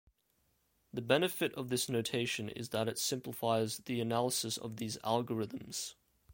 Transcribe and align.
The 0.91 1.01
benefit 1.03 1.53
of 1.53 1.69
this 1.69 1.87
notation 1.87 2.49
is 2.49 2.69
that 2.69 2.87
it 2.87 2.97
simplifies 2.97 3.77
the 3.85 4.01
analysis 4.01 4.57
of 4.57 4.77
these 4.77 4.97
algorithms. 5.03 5.93